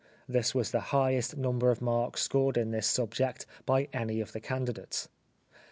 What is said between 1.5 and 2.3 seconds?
of marks